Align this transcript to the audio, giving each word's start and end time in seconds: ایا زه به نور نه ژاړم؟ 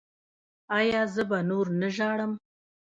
ایا 0.77 1.01
زه 1.13 1.23
به 1.29 1.37
نور 1.49 1.65
نه 1.81 1.89
ژاړم؟ 1.95 2.31